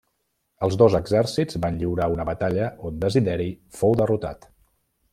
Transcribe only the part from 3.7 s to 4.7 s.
fou derrotat.